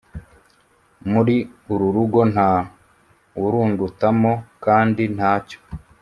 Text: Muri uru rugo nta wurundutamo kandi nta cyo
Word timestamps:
Muri 1.11 1.35
uru 1.73 1.87
rugo 1.95 2.21
nta 2.33 2.51
wurundutamo 3.39 4.31
kandi 4.65 5.03
nta 5.15 5.33
cyo 5.47 5.59